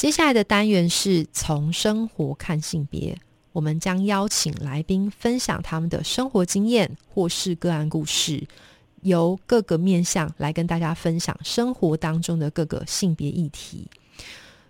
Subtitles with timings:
[0.00, 3.14] 接下来的单元是从生活看性别，
[3.52, 8.42] 我们将邀请来宾分享他们的生活经验或是个案故事，
[9.02, 13.86] 由各个面向来跟大家分享生活当中的各个性别议题。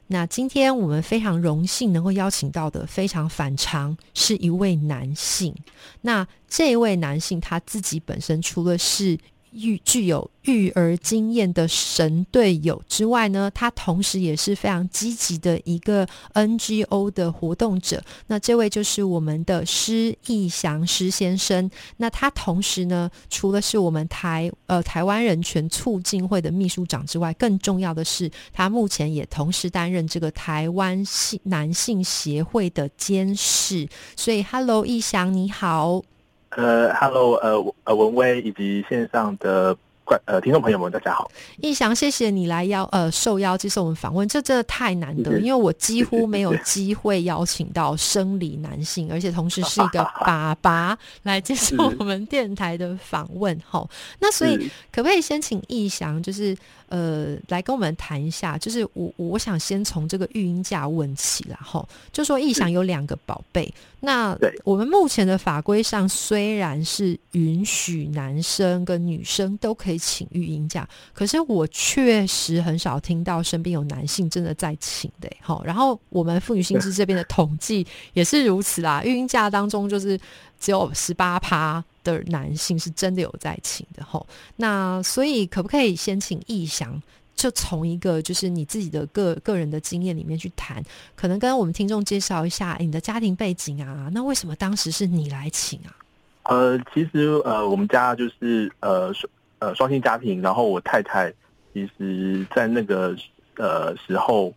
[0.09, 5.55] 那今天我们非常荣幸能够邀请到的非常反常，是一位男性。
[6.01, 9.17] 那这位男性他自己本身除了是
[9.53, 18.03] 育具有育儿经验的神队友之外呢，他同时也是非常积极的一个 NGO 的活动者。
[18.29, 21.71] 那这位就是我们的施义祥施先生。
[21.99, 33.89] 那他同时呢，除了是我们台呃台湾人权促进会的秘书长之外，更重要的是，他目前也同时担任这个台湾性男性协会的监事。
[34.17, 36.03] 所以，Hello，义祥你好。
[36.51, 41.31] 呃，Hello，呃，呃，文威以及线上的观呃听众朋友们，大家好。
[41.61, 53.57] 义祥，谢谢你来邀呃受邀接受我们访问，这真的太难得，因为我几乎没有机会邀请到生理男性，而且同时是一个 爸爸来接受我们电台的访问。
[53.65, 54.57] 哈，那所以
[54.91, 56.57] 可不可以先请义祥，就是
[56.91, 63.73] 呃来跟我们谈一下，就是我我想先从这个育婴假问起啦，哈，就说意想有两个宝贝。
[64.01, 75.31] 那我们目前的法规上虽然是允许男生跟女生都可以请育婴假，可是我确实很少听到身边有男性真的在请的。
[75.41, 80.19] 哈，然后我们妇女薪资这边的统计也是如此啦，育婴假当中就是
[80.59, 84.05] 只有十八趴的男性是真的有在请的。
[84.05, 84.27] 吼，
[84.57, 87.01] 那所以可不可以先请义祥？
[87.37, 90.85] 就从一个就是你自己的个个人的经验里面去谈，
[91.17, 94.11] 可能跟我们听众介绍一下你的家庭背景啊。
[94.13, 95.97] 那为什么当时是你来请啊？
[96.43, 101.33] 呃，其实呃，我们家就是呃双呃双薪家庭，然后我太太
[101.73, 103.17] 其实在那个
[103.57, 104.53] 呃时候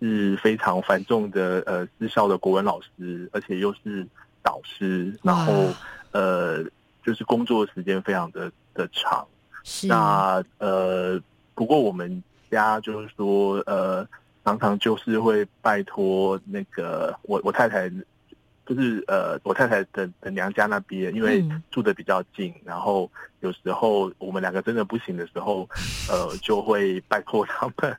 [0.00, 4.04] 是非常繁重的呃私校的国文老师，而且又是
[4.42, 5.52] 导师，然后
[6.10, 6.64] 呃
[7.04, 9.26] 就是工作时间非常的的长。
[9.82, 11.20] 那呃。
[11.56, 12.20] 不过我们
[12.50, 14.04] 家就是说，呃，
[14.44, 17.88] 常常就是会拜托那个我我太太，
[18.66, 25.68] 就是呃我太太的的娘家那边，因为住的比较近，然后有时候我们两个真的不行的时候，
[26.10, 27.96] 呃，就会拜托他们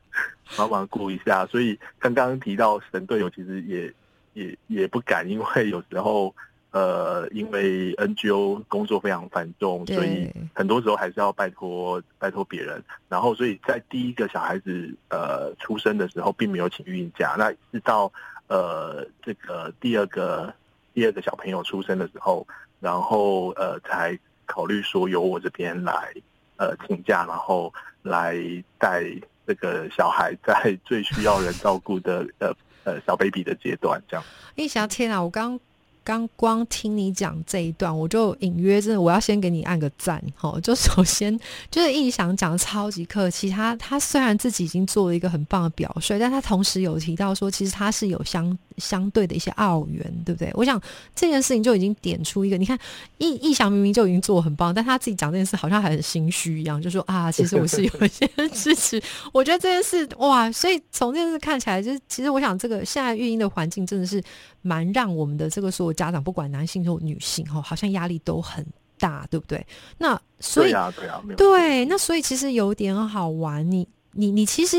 [0.57, 1.45] 帮忙顾一下。
[1.45, 3.93] 所以刚刚提到神队友，其实也
[4.33, 6.35] 也也不敢，因为有时候。
[6.75, 12.83] 呃，因为 NGO 工作非常繁重，所以很多时候还是要拜托拜托别人。
[13.07, 17.35] 然后，所以在第一个小孩子呃出生的时候，并没有请育婴假。
[17.37, 18.11] 那直到
[18.47, 20.53] 呃这个第二个
[20.93, 22.45] 第二个小朋友出生的时候，
[22.81, 26.13] 然后呃才考虑说由我这边来
[26.57, 28.35] 呃请假，然后来
[28.77, 29.01] 带
[29.47, 32.53] 这个小孩在最需要人照顾的呃
[32.83, 34.25] 呃小 baby 的阶段，这样。
[34.55, 35.57] 一想，天啊，我刚。
[36.05, 40.57] 刚光听你讲这一段，我就隐约真的我要先给你按个赞哈。
[40.61, 41.37] 就首先
[41.71, 50.51] 就是印象讲的超级客气，他他虽然自己已经做了一个很棒的表率，但他同时有提到说，其实他是有相相对的一些傲元，对不对？
[50.53, 50.79] 我想
[51.15, 52.77] 这件事情就已经点出一个，你看
[53.17, 59.01] 易易翔明明就已经做很棒，但他自己讲这件事好像还很心虚一样，就说啊， 其实我是有一些支持。
[59.33, 64.21] 我觉得这件事哇，所以从这件事看起来，就是其实我想这个现在育婴的环境真的是
[64.61, 65.95] 蛮让我们的这个所有。
[65.95, 68.65] 家长不管男性或女性哈，好像压力都很
[68.99, 69.65] 大，对不对？
[69.97, 73.71] 那所以对啊，对啊，对，那所以其实有点好玩。
[73.71, 74.77] 你你你其实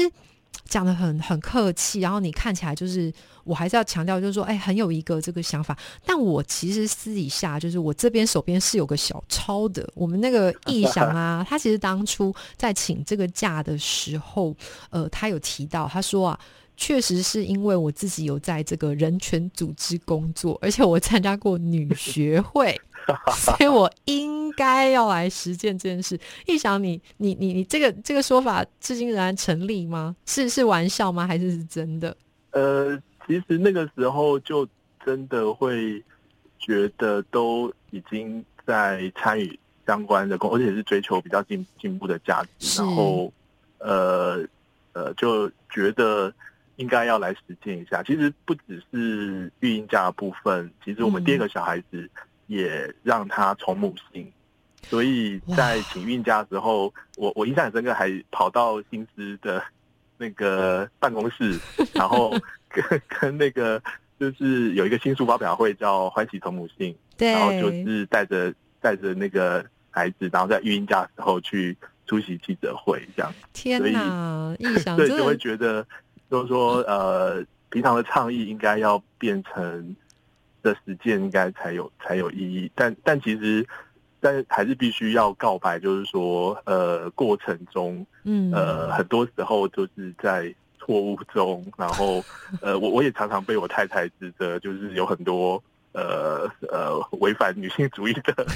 [0.67, 3.11] 讲的很很客气，然后你看起来就是
[3.47, 5.75] 我还是要强调，就是说，哎，很有一个这个想法。
[6.05, 9.89] 但我其实私底下就是我这边手边是有个小抄的。
[9.95, 14.55] 我们那个 意想啊，他其实当初在请这个假的时候，
[14.91, 16.39] 呃，他有提到，他说啊。
[16.79, 22.79] 确实是因为我自己有在这个人权组织工作，而且我参加过女学会，
[23.35, 26.21] 所以我应该要来实践这件事。
[26.45, 30.15] 一想你，你，你，你这个这个说法至今仍然成立吗？
[30.27, 31.27] 是是玩笑吗？
[31.27, 32.15] 还是是真的？
[32.51, 34.67] 呃，其实那个时候就
[35.05, 36.03] 真的会
[36.59, 43.33] 觉得都已经在参与相关的工，而且是追求比较进进步的价值，然后
[43.79, 44.47] 呃
[44.93, 46.33] 呃，就觉得。
[46.77, 48.03] 应该要来实践一下。
[48.03, 52.07] 其实不只是育婴假的部分，其实我们第二个小孩子
[52.49, 54.31] 也让他从母姓，
[54.83, 59.65] 所以在请孕假的时候，我我印象很深刻，还跑到薪资的
[60.19, 61.59] 那个办公室，
[61.97, 62.31] 然后
[62.69, 63.83] 跟跟那个
[64.19, 71.77] 就是有一个新书发表会叫欢喜同母姓，然后就是带着带着那个孩子，然后在育婴假的时候去。
[72.09, 74.55] 出席记者会这样，天哪！
[74.63, 75.85] 印象对就会觉得，
[76.31, 79.97] 就是说，呃，平常的倡议应该要变成
[80.63, 82.71] 的实践，应该才有才有意义。
[82.77, 83.67] 但但其实，
[84.21, 90.55] 但还是必须要告白，就是说，呃，过程中，嗯，呃，很多时候就是在
[90.87, 92.25] 错误中，然后，
[92.63, 95.61] 呃，我我也常常被我太太指责，就是有很多，
[95.93, 98.47] 呃呃，违反女性主义的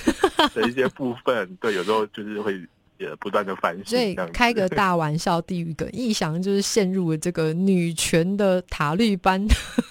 [0.54, 1.56] 的一些部分。
[1.60, 2.60] 对，有时候就是会。
[3.00, 9.42] 也不断的反省，所以开个大玩笑，地狱梗，易翔就是陷入了这个女权的塔绿班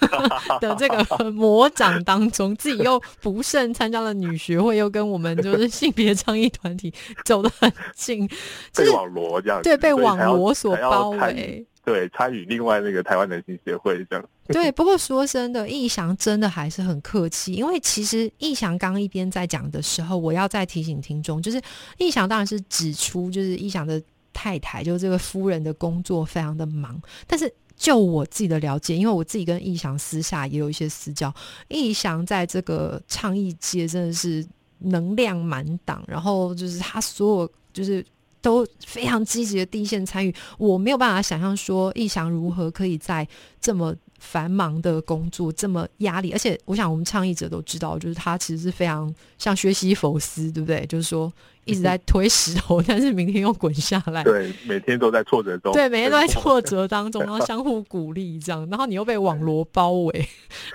[0.62, 6.94] 的这个魔掌当中，自己又不慎参加了女学会，又跟我们就是性别倡议团体
[7.24, 8.28] 走得很近，
[8.78, 11.66] 被网罗这样，对，被网罗所包围。
[11.84, 14.24] 对，参与另外那个台湾男性协会这样。
[14.48, 21.60] 对，不过说真的，易翔真的还是很客气，因为其实易翔刚一边在讲的时候，我要再提醒听众，就是
[21.98, 31.32] 易翔当然是指出，就是易翔的太太，就是这个夫人的工作非常的忙，但是就我自己的了解，因为我自己跟易翔私下也有一些私交，
[31.68, 34.46] 易翔在这个倡议界真的是
[34.78, 38.04] 能量满档，然后就是他所有就是。
[38.42, 43.26] 都非常积极的第一线参与，我没有办法想象说易翔如何可以在
[43.60, 50.84] 这么繁忙的工作、这么压力，而且我想我们倡议者都知道，就是他其实是非常像学习佛斯，对不对？
[50.88, 51.32] 就是说
[51.64, 60.28] 一直在推石头，但是明天又滚下来，对，每天都在挫折中， 对，每天都在挫折当中，然后相互鼓励这样，然后你又被网罗包围，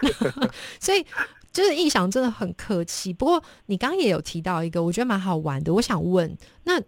[0.80, 1.06] 所以
[1.52, 3.12] 就是易翔真的很客气。
[3.12, 6.80] 不过你刚刚也有提到一个，我觉得蛮好玩的，我想问那。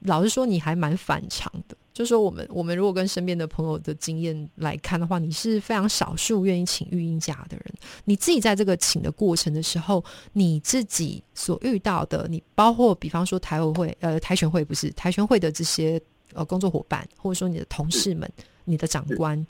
[0.00, 1.76] 老实说，你还蛮反常的。
[1.92, 7.74] 就说我们，我们如果跟身边的朋友的经验来看的话，你是非常少数愿意请育婴假的人。
[8.04, 16.00] 你自己在这个请的过程的时候，你自己所遇到的，你包括比方说台委会、呃台全会不是台全会的这些
[16.32, 18.28] 呃工作伙伴，或者说你的同事们、
[18.64, 19.46] 你的长官，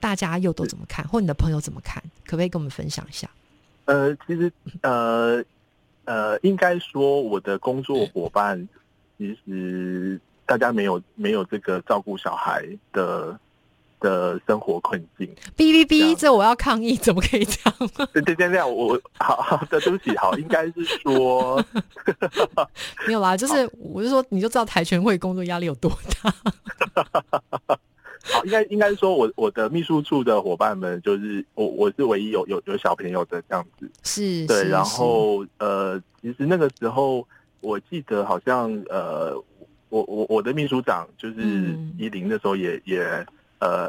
[0.00, 2.02] 大家又都怎么看，或你的朋友怎么看？
[2.24, 3.30] 可不可以跟我们分享一下？
[3.84, 4.52] 呃，其实
[4.82, 5.40] 呃
[6.04, 8.68] 呃，应该说我的工作伙伴。
[9.18, 13.38] 其实大家没有没有这个照顾小孩的
[13.98, 15.26] 的生活困境。
[15.56, 17.74] 哔哔哔，这我要抗议，怎么可以这样？
[18.12, 21.64] 对对对，这样我好好的对不起，好，应该是说
[23.06, 25.90] 没有啦，就是我就说，你就知道跆拳会工作压力有多
[26.22, 26.34] 大。
[28.28, 37.26] 好，应该应该是说我我的秘书处的伙伴们，就是我我是唯一有有有小朋友的这样子，是，对，然后呃，其实那个时候。
[37.66, 39.34] 我记得好像呃，
[39.88, 41.40] 我我我的秘书长就是
[41.98, 43.00] 依林的时候也也
[43.58, 43.88] 呃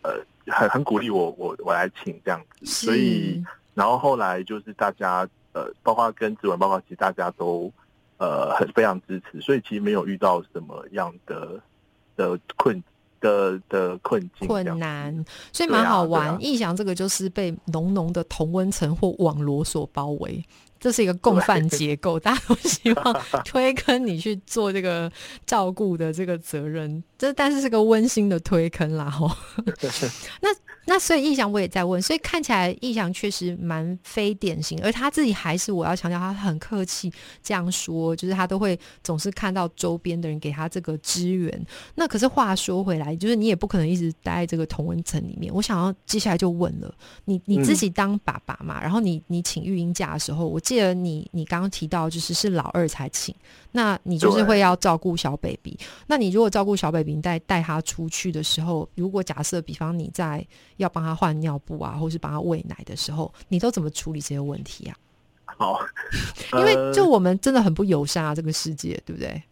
[0.00, 3.44] 呃很很鼓励我我我来请这样子，所以
[3.74, 7.70] 然后后来就是大家呃包括跟指纹报告，其实大家都
[8.16, 11.60] 呃很非常支持，所以其实没有遇到什么样的
[12.16, 12.82] 的困
[13.20, 16.40] 的的困境困难，所以蛮好玩。
[16.40, 20.42] 印象这个就是被浓浓的同温层或网罗所包围。
[20.80, 25.12] 这是一个共犯结构，大家都希望 推坑你去做这个
[25.44, 29.30] 照顾的这个责任，这但是是个温馨的推坑啦，吼。
[30.40, 30.48] 那
[30.90, 37.12] 那所以易翔我也在问，所以看起来易翔确实蛮非典型，而他自己还是我要强调，他很客气
[37.44, 41.66] 这样说，就是他都会总是看到周边的人给他这个支援。
[41.94, 45.52] 那可是话说回来，就是你也不可能一直待在这个同温层里面。
[45.54, 46.92] 我想要接下来就问了，
[47.26, 50.58] 你你自己当爸爸嘛，然后你你请育婴假的时候，我。
[50.70, 53.34] 记得你，你刚刚提到就是是老二才请，
[53.72, 55.76] 那你就是会要照顾小 baby。
[56.06, 60.46] 那你如果照顾小 baby 带带他出去的时候，如果假设比方你在
[60.80, 64.96] 要帮他换尿布啊，或是帮他喂奶的时候，你都怎么处理这些问题啊？
[65.44, 65.80] 好，
[66.58, 69.42] 因为就我们真的很不友善啊，这个世界，对不对？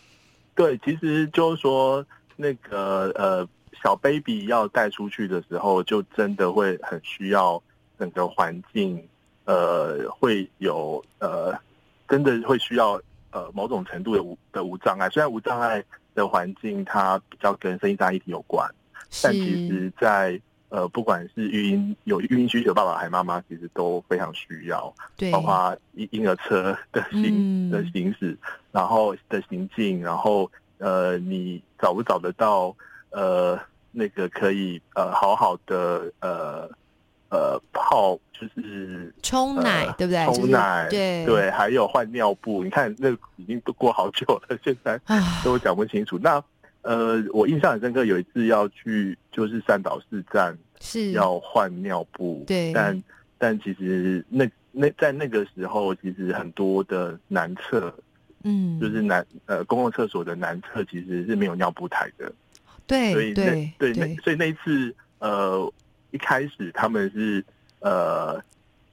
[0.55, 2.05] 对，其实就是说
[2.37, 3.49] 那个呃，
[3.83, 7.63] 小 baby 要带出去的时候，就真的会很需要
[7.99, 9.03] 整个环境。
[9.45, 11.59] 呃，会有呃，
[12.07, 15.09] 真的会需要呃某种程度的无的无障碍。
[15.09, 15.83] 虽然无障碍
[16.15, 18.71] 的环境它比较跟生意大议题有关，
[19.23, 24.93] 但其实，在呃不管是育婴有育婴需求爸爸还是妈妈，其实都非常需要，
[25.33, 28.37] 包括婴婴儿车的行的行驶，
[28.73, 32.75] 然后的行进，然后呃你找不找得到
[33.11, 33.59] 呃。
[33.91, 36.71] 那个可以呃好好的呃
[37.31, 40.25] 呃泡，就是冲奶，呃对不对？
[40.27, 42.63] 冲奶，对对，还有换尿布。
[42.63, 46.19] 你看，那已经都过好久了，现在啊，都讲不清楚。
[46.19, 46.41] 那
[46.89, 51.11] 呃，我印象很深刻，有一次要去就是三岛市站是。
[51.13, 52.73] 要换尿布，对。
[52.73, 53.03] 但
[53.37, 57.93] 但其实那那在那个时候，其实很多的男厕，
[58.43, 62.33] 嗯，就是男呃公共厕所的男厕其实是没有尿布台的，
[62.87, 65.71] 对所以那对对那所以那一次呃
[66.11, 67.45] 一开始他们是
[67.81, 68.43] 呃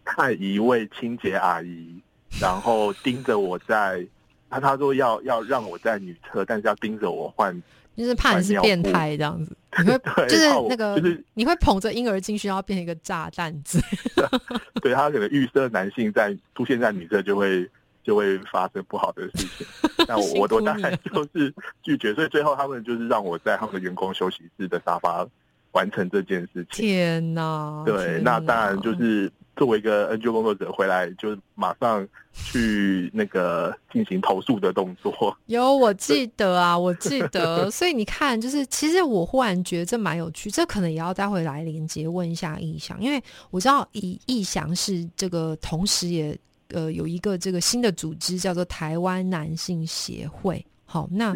[0.03, 1.97] 派一位清洁阿姨，
[2.41, 4.05] 然后盯着我在。
[4.49, 7.61] 他他说要要让我在女厕，但是要盯着我换，
[7.95, 13.81] 就是怕你是变态这样子， 你会，就是那个就是你会捧着婴儿进去，然后变成一个炸弹子。
[14.81, 17.69] 对他可能预设男性在出现在女厕就会
[18.03, 19.67] 就会发生不好的事情，
[20.07, 25.25] 那我我我当然就是拒绝，所以最后他们就是让我在他们的员工休息室的沙发
[25.71, 26.85] 完成这件事情。
[26.85, 27.83] 天哪！
[27.85, 35.35] 对，天那当然就是作为一个 NGO 工作者回来，就是马上去那个进行投诉的动作。
[35.47, 37.69] 有，我记得啊，我记得。
[37.71, 43.21] 所以你看，就是其实我忽然觉得这蛮有趣，这可能也要待会来连接问一下易翔，因为
[43.51, 46.37] 我知道易易翔是这个，同时也
[46.69, 50.63] 呃有一个这个新的组织叫做台湾男性协会。
[50.85, 51.33] 好，那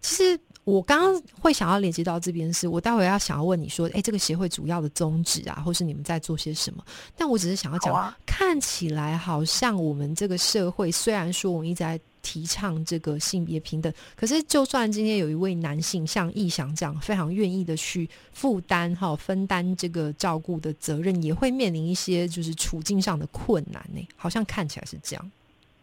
[0.00, 6.84] 其实我刚刚会想要连接到这边是，我待会要想要问你说，哎，这个协会主要的宗旨啊，或是你们在做些什么？
[7.16, 25.30] 但我只是想要讲，啊看起来好像我们这个社会虽然说我们一直在提倡这个性别平等，可是就算今天有一位男性像易翔这样非常愿意的去负担哈分担这个照顾的责任，也会面临一些就是处境上的困难呢，好像看起来是这样。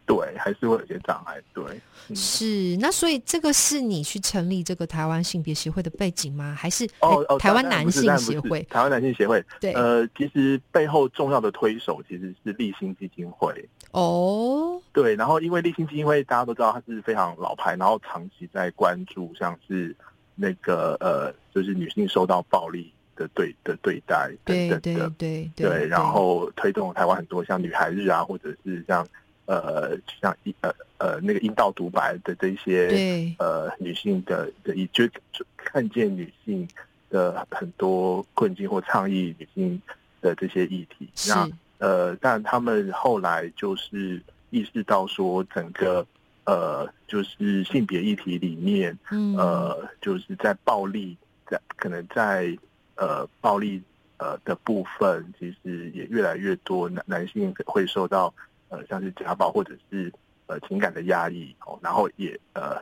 [0.06, 1.42] 对，还是会有些障碍。
[1.54, 1.64] 对，
[2.10, 6.56] 嗯是，那所以这个是你去成立这个台湾性别协会的背景吗？
[6.58, 8.62] 还是哦哦，哎台湾男性协会？
[8.70, 9.44] 台湾男性协会。
[9.60, 13.54] 对，呃，其实背后重要的推手其实是立新基金会。
[13.92, 19.96] 哦，对，然后因为立新基金会大家都知道它是非常老牌，然后长期在关注像是
[20.36, 29.08] 那个呃，就是女性受到暴力的对的对待等对对等的，对对，然后推动台湾很多像女孩日啊，或者是像
[29.46, 33.36] 呃像一呃呃那个阴道独白的这一些对。
[33.40, 36.68] 呃女性的的以就就看见女性
[37.10, 39.82] 的很多困境或倡议女性
[40.22, 41.32] 的这些议题，是。
[41.32, 46.06] 那呃，但他们后来就是意识到说，整个
[46.46, 49.36] 呃，就是性别议题里面，嗯。
[49.36, 52.58] 呃，就是在暴力，在可能在
[52.96, 53.82] 呃暴力
[54.18, 58.34] 呃的部分，其实也越来越多男男性会受到
[58.70, 60.12] 呃像是家暴或者是
[60.48, 62.82] 呃情感的压抑哦，然后也呃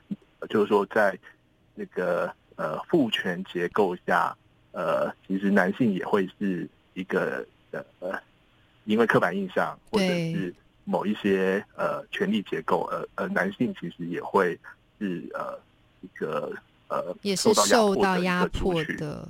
[0.49, 1.17] 就是说在
[1.75, 4.35] 那个呃父权结构下，
[4.71, 8.19] 呃，其实男性也会是一个呃呃，
[8.85, 14.59] 因为刻板印象或者是某一些呃权力结构，呃呃，男性其实也会
[14.99, 15.57] 是呃
[16.01, 16.53] 一个
[16.89, 19.27] 呃也是受受到到压压迫的。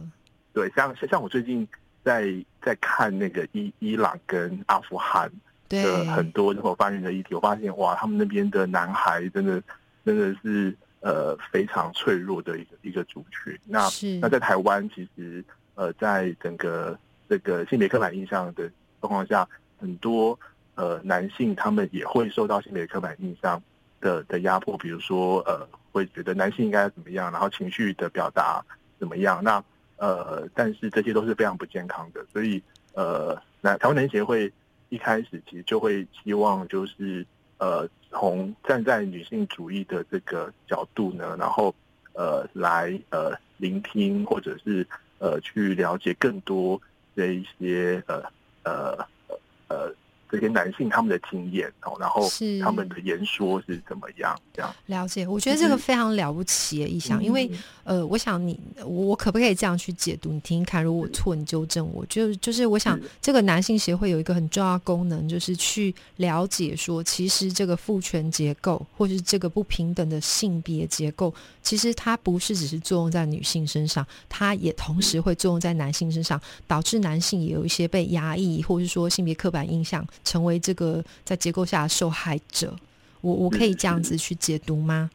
[0.53, 1.67] 对，像像像我最近
[2.03, 5.39] 在在看那个伊伊朗跟阿富汗对
[5.81, 9.61] 的很多人口发育的议题，我发现哇，他们那边的男孩真的
[10.05, 13.57] 真的是呃非常脆弱的一个一个族群。
[13.65, 13.89] 那
[14.21, 15.43] 那在台湾，其实
[15.75, 18.69] 呃在整个这个性别刻板印象的
[19.01, 19.47] 状况下，
[19.79, 20.37] 很多
[20.75, 23.61] 呃男性他们也会受到性别刻板印象
[23.99, 28.63] 的的压迫，比如说呃会觉得男性应该怎么样，然后情绪的表达
[28.99, 29.63] 怎么样，那
[29.97, 32.61] 呃但是这些都是非常不健康的，所以
[32.93, 34.51] 呃那台湾男协会
[34.93, 37.25] 一开始其实就会希望就是
[37.57, 41.73] 呃从站在女性主义的这个角度呢，然后
[42.13, 46.79] 呃来呃聆听或者是呃去了解更多
[47.15, 48.21] 这一些呃
[48.63, 49.95] 呃呃呃
[50.33, 54.75] 这些男性他们的经验哦，然后是他们的言说是怎么样这样。
[54.87, 55.27] 了解。
[55.27, 57.47] 我觉得这个非常了不起耶，一想，因为
[57.83, 60.31] 嗯呃，我想你，我我可不可以这样去解读？
[60.31, 62.03] 你听听看，如果我错，你纠正我。
[62.07, 82.75] 就就是我想，这个男性协会有一个很重要的功能，就是去了解说，其实这个父权结构，或是这个不平等的性别结构，其实它不是只是作用在女性身上，它也同时会作用在男性身上，导致男性也有一些被压抑，或者是说性别刻板印象，成为这个在结构下的受害者。
[83.21, 85.09] 我我可以这样子去解读吗？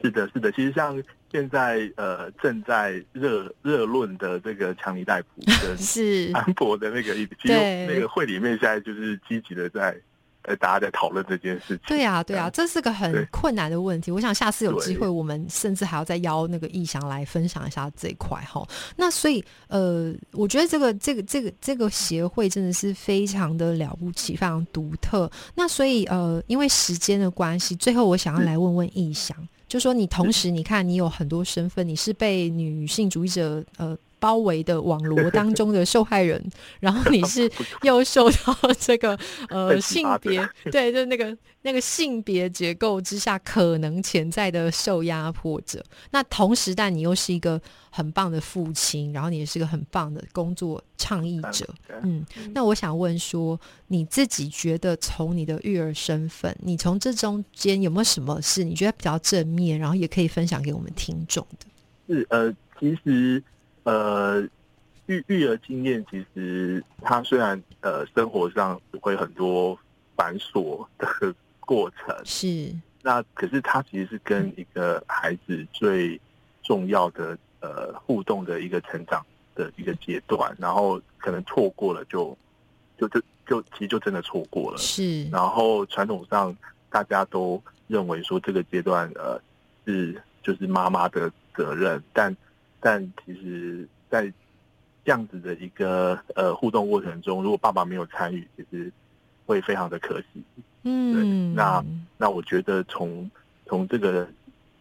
[0.00, 0.52] 是的，是的。
[0.52, 5.28] 其实像现在呃正在热热论的这个强尼戴普
[5.60, 9.96] 跟 是安博的那个其实那个会里面现在就是积极的在
[10.48, 11.80] 呃大家在讨论这件事情。
[11.86, 14.10] 对啊，对啊，这是个很困难的问题。
[14.10, 18.66] 我想下次有机会，我们甚至还要再邀那个易翔来分享一下这一块哈。
[18.96, 25.30] 那所以呃，我觉得这个这个这个这个协会真的是非常的了不起，非常独特。
[25.54, 29.36] 那所以呃，因为时间的关系，最后我想要来问问易翔，
[29.68, 33.96] 就说你同时你看你有很多身份，你是被女性主义者呃。
[34.18, 36.42] 包围的网罗当中的受害人，
[36.80, 37.50] 然后你是
[37.82, 45.84] 又受到这个呃性别对，就是那个那个性别结构之下可能潜在的受压迫者。
[46.10, 47.60] 那同时，但你又是一个
[47.90, 51.68] 很棒的父亲，然后你也是个很棒的工作倡议者。
[52.02, 53.58] 嗯，那我想问说，
[53.88, 61.66] 你自己觉得从你的育儿身份，你从这中间有没有什么事你觉得比较正面，然后也可以分享给我们听众的？
[62.14, 63.42] 是呃，其实
[63.84, 64.40] 呃，
[65.06, 69.78] 育育儿经验其实它虽然呃生活上会很多
[70.16, 76.20] 繁琐的过程，是，那可是它其实是跟一个孩子最
[76.62, 82.36] 重要的呃互动的一个成长的一个阶段，然后可能错过了就
[82.98, 84.78] 就就就其实就真的错过了。
[84.78, 86.54] 是，然后传统上
[86.90, 89.40] 大家都认为说这个阶段呃
[89.86, 92.36] 是就是妈妈的责任，但
[92.80, 94.32] 但其实，在
[95.04, 98.92] 这样子的一个呃互动过程中，如果爸爸没有参与，其实
[99.46, 100.42] 会非常的可惜。
[100.82, 101.84] 嗯，那
[102.16, 103.30] 那我觉得从
[103.66, 104.28] 从这个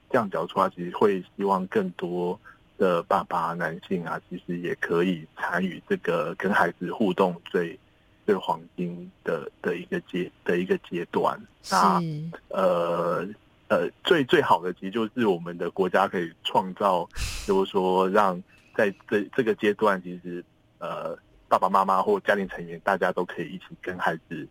[0.10, 2.40] 这样角度出发，其实会希望更多
[2.78, 7.78] 的爸爸男性啊，其实也可以参与这个跟孩子互动最
[8.26, 11.40] 最黄金的的一个阶的一个阶段。
[11.72, 13.28] 那是，呃
[13.70, 17.08] 呃，最最好的其实就是我们的国家可以创造，
[17.46, 18.42] 就是说让
[18.76, 20.44] 在这这个阶段，其实
[20.80, 21.18] 呃
[21.50, 24.48] 爸爸妈妈或家庭成员大家都可以一起跟孩子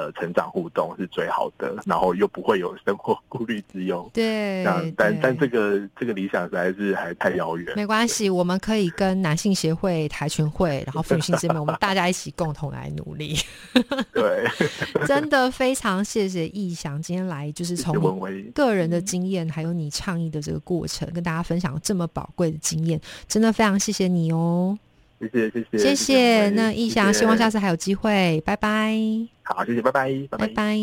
[0.00, 4.10] 呃成长互动是最好的，然后又不会有生活顾虑之忧。
[4.14, 4.64] 对
[4.96, 7.74] 但但对这个这个理想实在是还太遥远。
[7.76, 13.36] 没关系，我们可以跟男性协会、台群会，然后妇女性之门，我们大家一起共同来努力。
[14.14, 14.46] 对，
[15.06, 24.78] 真的非常谢谢易翔今天来，就是谢从你谢文威，个人的经验，还有你倡议的这个过程，跟大家分享这么宝贵的经验，真的非常谢谢你哦，
[25.20, 26.50] 谢谢谢谢谢谢。
[26.50, 28.96] 那易翔，谢谢希望下次还有机会，拜拜。
[29.42, 30.78] 好，谢谢，拜拜，拜拜拜。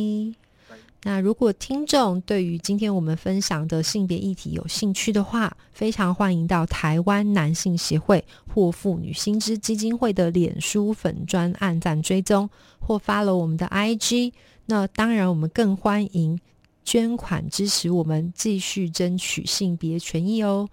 [1.03, 8.23] 那如果听众对于今天我们分享的性别议题有兴趣的话，非常欢迎到台湾男性协会
[8.53, 14.33] 或妇女新知基金会的脸书粉专按赞追踪，或 follow 我们的 IG。
[14.65, 16.37] 那当然，我们更欢迎
[16.83, 20.67] 捐款支持我们继续争取性别权益哦。